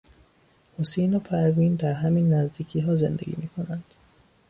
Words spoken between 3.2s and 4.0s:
میکنند.